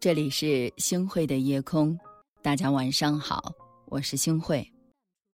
[0.00, 1.94] 这里是星汇的夜空，
[2.40, 3.52] 大家晚上好，
[3.84, 4.66] 我是星汇。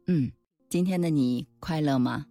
[0.08, 0.31] 嗯，
[0.70, 2.26] 今天的你快乐吗？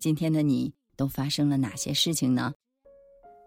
[0.00, 2.52] 今天的你都发生了哪些事情呢？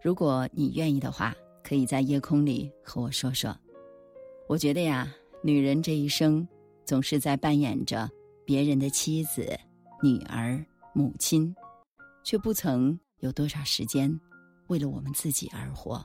[0.02, 3.54] 如果你愿意的话，可以在夜空里和我说说。
[4.48, 6.48] 我觉得呀，女人这一生
[6.86, 8.10] 总是在扮演着
[8.46, 9.46] 别人的妻子、
[10.02, 11.54] 女儿、母亲，
[12.24, 14.10] 却不曾有多少时间
[14.68, 16.02] 为了我们自己而活。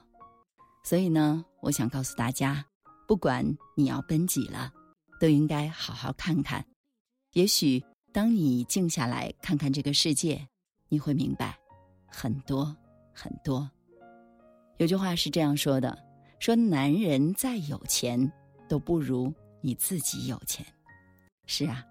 [0.87, 2.65] 所以呢，我想告诉大家，
[3.09, 4.73] 不管你要奔几了，
[5.19, 6.65] 都应该好好看看。
[7.33, 10.47] 也许当你静下来看看这个世界，
[10.89, 11.59] 你会明白
[12.07, 12.73] 很多
[13.13, 13.69] 很多。
[14.77, 15.99] 有句话是这样说的：
[16.39, 18.33] 说男人再有钱，
[18.69, 20.65] 都不如你自己有钱。
[21.47, 21.85] 是啊，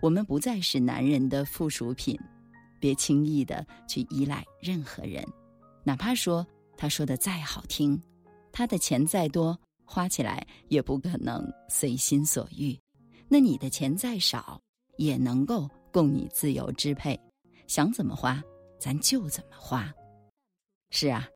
[0.00, 2.18] 我们不再是男人的附属品，
[2.80, 5.24] 别轻易的去依赖任何人，
[5.84, 6.44] 哪怕说
[6.76, 8.02] 他说的再好听。
[8.52, 12.78] 他的钱再多，花起来也不可能随心所欲。
[13.28, 14.60] 那你的钱再少，
[14.98, 17.18] 也能够供你自由支配，
[17.66, 18.42] 想怎么花，
[18.78, 19.90] 咱就怎么花。
[20.90, 21.26] 是啊，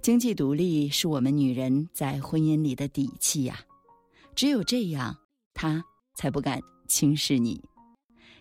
[0.00, 3.60] 经济独立是我们女人在婚姻里的底气呀。
[4.34, 5.14] 只有这样，
[5.52, 7.62] 他才不敢轻视你，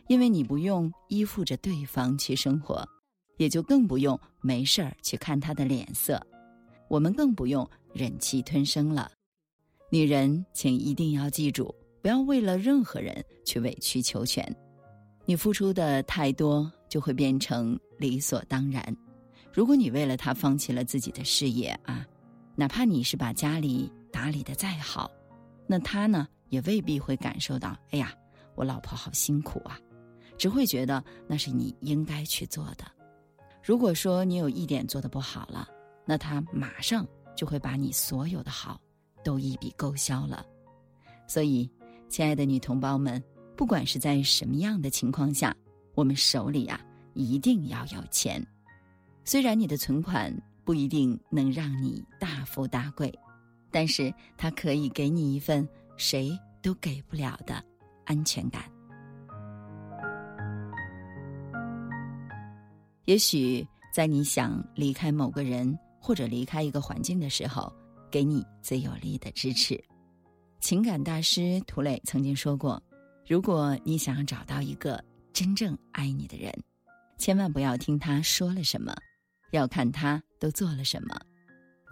[0.07, 2.87] 因为你不用依附着对方去生活，
[3.35, 6.25] 也就更不用没事儿去看他的脸色。
[6.87, 7.69] 我们更不用。
[7.93, 9.11] 忍气吞声了，
[9.89, 14.43] 女人，请一定要记住，不要为了任何人去委曲求全。
[15.25, 18.83] 你付出的太多，就会变成理所当然。
[19.53, 22.07] 如果你为了他放弃了自己的事业啊，
[22.55, 25.11] 哪怕你是把家里打理的再好，
[25.67, 27.77] 那他呢，也未必会感受到。
[27.91, 28.13] 哎呀，
[28.55, 29.77] 我老婆好辛苦啊，
[30.37, 32.85] 只会觉得那是你应该去做的。
[33.61, 35.67] 如果说你有一点做的不好了，
[36.05, 37.05] 那他马上。
[37.35, 38.79] 就会把你所有的好
[39.23, 40.45] 都一笔勾销了，
[41.27, 41.69] 所以，
[42.09, 43.23] 亲爱的女同胞们，
[43.55, 45.55] 不管是在什么样的情况下，
[45.95, 46.79] 我们手里啊
[47.13, 48.45] 一定要有钱。
[49.23, 50.31] 虽然你的存款
[50.63, 53.13] 不一定能让你大富大贵，
[53.71, 55.67] 但是它可以给你一份
[55.97, 57.63] 谁都给不了的
[58.05, 58.63] 安全感。
[63.05, 65.77] 也许在你想离开某个人。
[66.01, 67.71] 或者离开一个环境的时候，
[68.09, 69.81] 给你最有力的支持。
[70.59, 72.81] 情感大师涂磊曾经说过
[73.27, 76.51] ：“如果你想要找到一个真正爱你的人，
[77.17, 78.93] 千万不要听他说了什么，
[79.51, 81.15] 要看他都做了什么。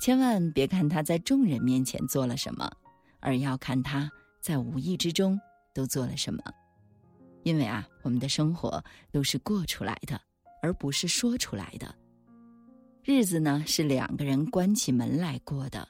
[0.02, 2.70] 千万别看他在众人面前做了什么，
[3.20, 4.10] 而要看他
[4.42, 5.40] 在无意之中
[5.74, 6.42] 都做了什么。
[7.44, 10.20] 因为啊，我们的生活都是过出来的，
[10.62, 11.94] 而不是说出来的。”
[13.04, 15.88] 日子呢是两个人关起门来过的，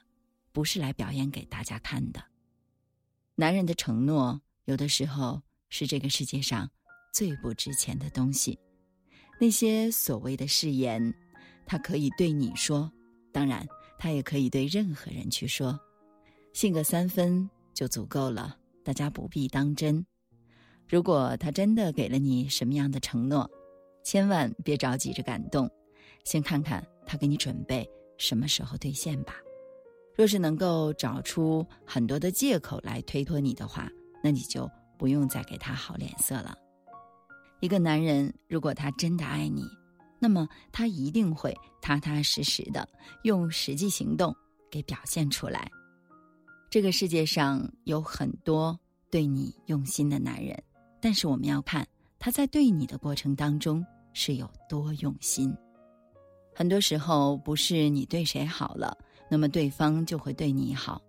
[0.52, 2.22] 不是来表演给大家看的。
[3.34, 6.70] 男人的承诺有的时候是这个世界上
[7.12, 8.58] 最不值钱的东西。
[9.38, 11.12] 那些所谓的誓言，
[11.66, 12.90] 他可以对你说，
[13.32, 13.66] 当然
[13.98, 15.78] 他也可以对任何人去说，
[16.52, 20.04] 信个三分就足够了，大家不必当真。
[20.88, 23.50] 如果他真的给了你什么样的承诺，
[24.04, 25.70] 千万别着急着感动，
[26.24, 26.86] 先看看。
[27.10, 27.84] 他给你准备
[28.18, 29.34] 什么时候兑现吧？
[30.14, 33.90] 若是能够找出很多的借口来推脱你的话，
[34.22, 36.56] 那你就不用再给他好脸色了。
[37.58, 39.64] 一个男人如果他真的爱你，
[40.20, 42.88] 那么他一定会踏踏实实的
[43.24, 44.32] 用实际行动
[44.70, 45.68] 给表现出来。
[46.70, 48.78] 这个世界上有很多
[49.10, 50.56] 对你用心的男人，
[51.00, 51.84] 但是我们要看
[52.20, 55.52] 他在对你的过程当中是有多用心。
[56.60, 58.94] 很多时候不是你对谁好了，
[59.30, 61.00] 那么对方就会对你好。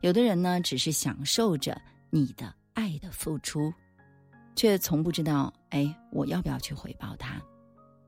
[0.00, 3.70] 有的人呢，只是享受着你的爱的付出，
[4.54, 7.38] 却从不知道，哎，我要不要去回报他？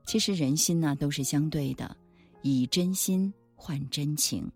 [0.03, 1.95] 其实人心呢都是相对的，
[2.41, 4.51] 以真心换真情，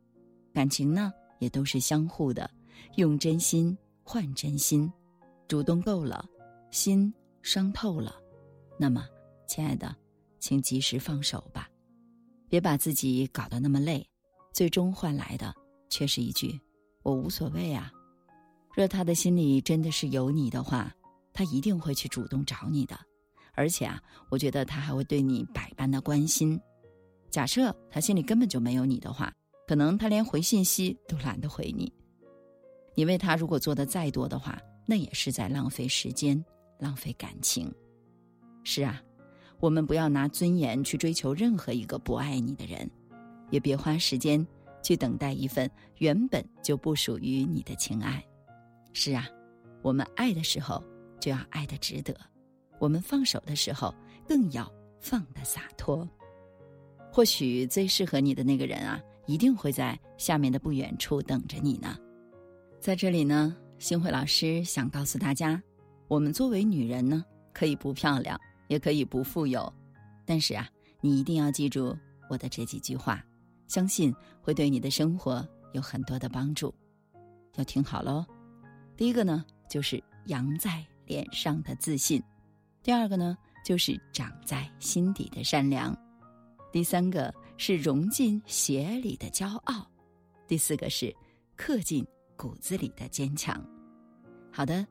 [0.51, 2.49] 感情呢也都是相互的，
[2.95, 4.91] 用真心换真心，
[5.47, 6.27] 主动够了，
[6.71, 7.13] 心
[7.43, 8.15] 伤透了，
[8.75, 9.05] 那么，
[9.45, 9.95] 亲爱的，
[10.39, 11.69] 请及时放手吧。
[12.53, 14.07] 别把自己搞得那么累，
[14.53, 15.51] 最终换来的
[15.89, 16.61] 却是一句
[17.01, 17.91] “我无所谓啊”。
[18.77, 20.93] 若他的心里真的是有你的话，
[21.33, 22.95] 他一定会去主动找你的，
[23.55, 26.61] 而且啊，我觉得他还会对你百般的关心。
[27.31, 29.33] 假设他心里根本就没有你的话，
[29.67, 31.91] 可能他连回信息都懒得回你。
[32.93, 36.39] 你为他如果做的再多的话，那也是在浪费时间、
[36.77, 37.73] 浪费感情。
[38.63, 39.01] 是啊。
[39.63, 42.85] 我们不要拿尊严去追求任何一个不爱你的人，
[43.49, 44.45] 也别花时间
[44.81, 48.21] 去等待一份原本就不属于你的情爱。
[48.91, 49.25] 是啊，
[49.81, 50.83] 我们爱的时候
[51.17, 52.13] 就要爱的值得，
[52.77, 53.95] 我们放手的时候
[54.27, 54.69] 更要
[54.99, 56.05] 放得洒脱。
[57.09, 61.97] 或许最适合你的那个人啊，一定会在下面的不远处等着你呢。
[62.81, 65.63] 在这里呢，星慧老师想告诉大家，
[66.09, 67.23] 我们作为女人呢，
[67.53, 68.37] 可以不漂亮，
[68.73, 69.71] 也可以不富有，
[70.25, 70.67] 但是啊，
[70.99, 71.95] 你一定要记住
[72.27, 73.23] 我的这几句话，
[73.67, 74.11] 相信
[74.41, 76.73] 会对你的生活有很多的帮助。
[77.53, 78.25] 要听好喽。
[78.97, 82.19] 第一个呢，就是扬在脸上的自信；
[82.81, 85.93] 第二个呢，就是长在心底的善良；
[86.71, 89.85] 第三个是融进血里的骄傲；
[90.47, 91.15] 第四个是
[91.55, 92.03] 刻进
[92.35, 93.63] 骨子里的坚强。
[94.51, 94.83] 好的，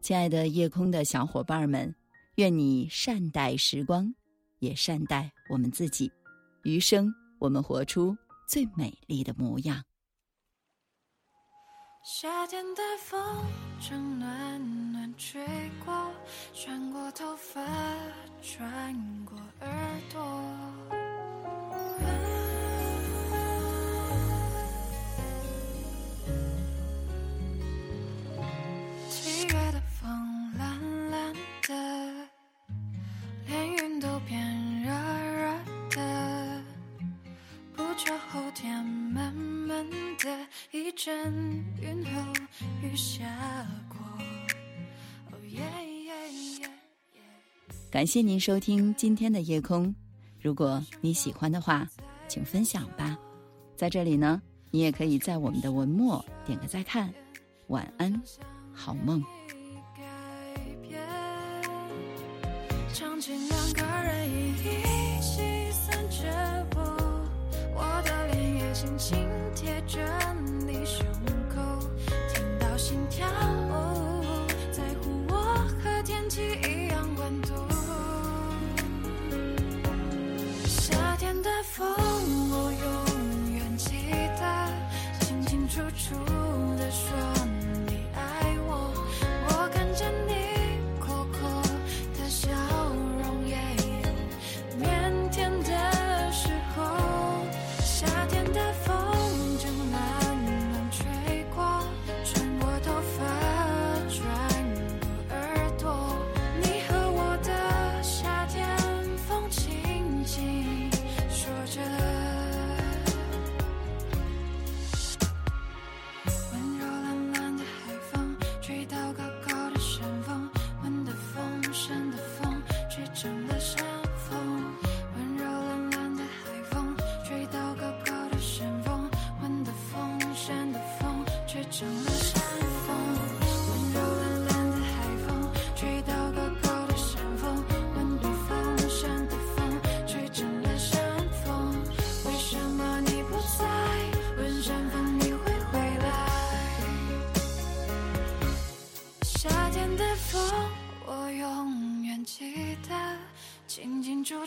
[0.00, 1.94] 亲爱的夜空的小伙伴们，
[2.38, 4.14] 愿你善待时光，
[4.60, 6.12] 也善待我们自己，
[6.62, 9.82] 余生我们活出最美丽的模样。
[12.04, 13.44] 夏天的风
[13.80, 15.44] 正暖暖吹
[15.84, 16.12] 过，
[16.54, 17.60] 穿过头发，
[18.40, 18.94] 穿
[19.24, 20.47] 过耳朵。
[40.98, 42.10] 阵云后
[42.82, 43.24] 雨下
[43.88, 43.98] 过。
[45.30, 45.60] 哦耶
[46.06, 46.68] 耶耶
[47.88, 49.94] 感谢您收听今天的夜空，
[50.42, 51.88] 如果你喜欢的话，
[52.26, 53.16] 请分享吧。
[53.76, 54.42] 在这里呢，
[54.72, 57.14] 你也可以在我们的文末点个再看。
[57.68, 58.20] 晚安，
[58.72, 59.22] 好梦。
[72.88, 75.36] 心跳哦，在乎我
[75.84, 77.52] 和天气一样温度，
[80.66, 81.86] 夏天的风
[82.50, 83.90] 我永远记
[84.40, 86.14] 得清清楚楚
[86.78, 87.37] 的说。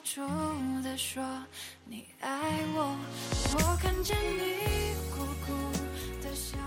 [0.04, 0.22] 住
[0.84, 1.24] 的说
[1.86, 2.30] 你爱
[2.74, 2.98] 我，
[3.54, 5.54] 我看见你苦苦
[6.24, 6.58] 的笑。